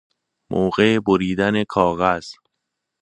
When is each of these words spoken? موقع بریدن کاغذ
موقع 0.51 0.99
بریدن 0.99 1.63
کاغذ 1.63 2.25